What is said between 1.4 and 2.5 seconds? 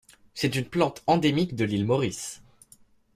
de l'île Maurice.